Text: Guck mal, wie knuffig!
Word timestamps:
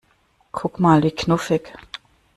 Guck 0.59 0.79
mal, 0.85 1.03
wie 1.03 1.11
knuffig! 1.19 1.73